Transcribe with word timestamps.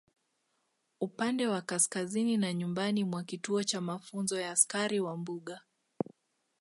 Upande 1.01 1.47
wa 1.47 1.61
kaskazini 1.61 2.37
na 2.37 2.53
nyumbani 2.53 3.03
mwa 3.03 3.23
kituo 3.23 3.63
cha 3.63 3.81
mafunzo 3.81 4.39
ya 4.41 4.51
askari 4.51 4.99
wa 4.99 5.17
mbuga 5.17 5.61